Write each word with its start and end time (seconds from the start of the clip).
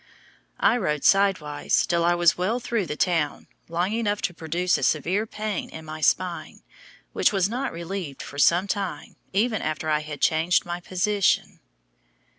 I 0.59 0.77
rode 0.77 1.03
sidewise 1.03 1.85
till 1.85 2.03
I 2.03 2.15
was 2.15 2.35
well 2.35 2.59
through 2.59 2.87
the 2.87 2.95
town, 2.95 3.45
long 3.69 3.91
enough 3.93 4.19
to 4.23 4.33
produce 4.33 4.79
a 4.79 4.81
severe 4.81 5.27
pain 5.27 5.69
in 5.69 5.85
my 5.85 6.01
spine, 6.01 6.63
which 7.13 7.31
was 7.31 7.47
not 7.47 7.71
relieved 7.71 8.23
for 8.23 8.39
some 8.39 8.65
time 8.67 9.15
even 9.31 9.61
after 9.61 9.91
I 9.91 9.99
had 9.99 10.19
changed 10.19 10.65
my 10.65 10.79
position. 10.79 11.59